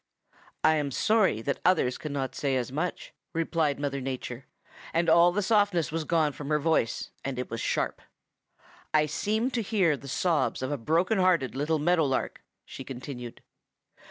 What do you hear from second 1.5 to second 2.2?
others